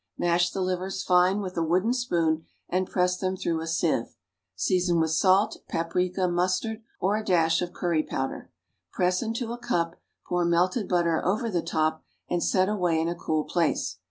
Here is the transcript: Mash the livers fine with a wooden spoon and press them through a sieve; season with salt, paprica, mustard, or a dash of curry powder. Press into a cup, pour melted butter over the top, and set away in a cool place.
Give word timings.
Mash 0.17 0.49
the 0.49 0.61
livers 0.61 1.03
fine 1.03 1.41
with 1.41 1.55
a 1.57 1.61
wooden 1.63 1.93
spoon 1.93 2.45
and 2.67 2.89
press 2.89 3.17
them 3.17 3.37
through 3.37 3.61
a 3.61 3.67
sieve; 3.67 4.15
season 4.55 4.99
with 4.99 5.11
salt, 5.11 5.59
paprica, 5.69 6.27
mustard, 6.27 6.81
or 6.99 7.17
a 7.17 7.23
dash 7.23 7.61
of 7.61 7.71
curry 7.71 8.01
powder. 8.01 8.49
Press 8.91 9.21
into 9.21 9.53
a 9.53 9.59
cup, 9.59 10.01
pour 10.25 10.43
melted 10.43 10.89
butter 10.89 11.23
over 11.23 11.51
the 11.51 11.61
top, 11.61 12.03
and 12.27 12.43
set 12.43 12.67
away 12.67 12.99
in 12.99 13.09
a 13.09 13.13
cool 13.13 13.43
place. 13.43 13.97